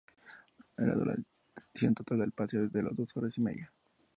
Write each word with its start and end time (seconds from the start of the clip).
La 0.77 0.95
duración 0.95 1.93
total 1.93 2.17
del 2.21 2.31
paseo 2.31 2.65
es 2.65 2.71
de 2.73 2.81
dos 2.89 3.15
horas 3.17 3.37
y 3.37 3.41
media. 3.41 3.71